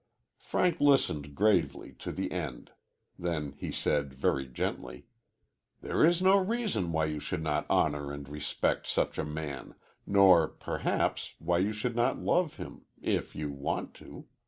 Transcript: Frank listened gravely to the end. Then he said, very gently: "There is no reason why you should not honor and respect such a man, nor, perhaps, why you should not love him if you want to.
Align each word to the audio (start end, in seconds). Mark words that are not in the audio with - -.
Frank 0.39 0.79
listened 0.81 1.35
gravely 1.35 1.91
to 1.99 2.11
the 2.11 2.31
end. 2.31 2.71
Then 3.19 3.51
he 3.55 3.71
said, 3.71 4.15
very 4.15 4.47
gently: 4.47 5.05
"There 5.81 6.03
is 6.03 6.23
no 6.23 6.37
reason 6.39 6.91
why 6.91 7.05
you 7.05 7.19
should 7.19 7.43
not 7.43 7.67
honor 7.69 8.11
and 8.11 8.27
respect 8.27 8.87
such 8.87 9.19
a 9.19 9.23
man, 9.23 9.75
nor, 10.07 10.47
perhaps, 10.47 11.35
why 11.37 11.59
you 11.59 11.71
should 11.71 11.95
not 11.95 12.17
love 12.17 12.57
him 12.57 12.81
if 12.99 13.35
you 13.35 13.51
want 13.51 13.93
to. 14.01 14.25